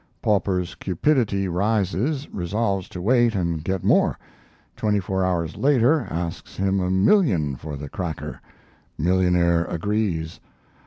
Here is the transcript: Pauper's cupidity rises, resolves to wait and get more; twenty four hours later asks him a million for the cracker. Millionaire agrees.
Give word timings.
Pauper's 0.23 0.73
cupidity 0.73 1.47
rises, 1.47 2.27
resolves 2.33 2.89
to 2.89 2.99
wait 2.99 3.35
and 3.35 3.63
get 3.63 3.83
more; 3.83 4.17
twenty 4.75 4.99
four 4.99 5.23
hours 5.23 5.55
later 5.57 6.07
asks 6.09 6.55
him 6.57 6.79
a 6.79 6.89
million 6.89 7.55
for 7.55 7.77
the 7.77 7.87
cracker. 7.87 8.41
Millionaire 8.97 9.63
agrees. 9.65 10.39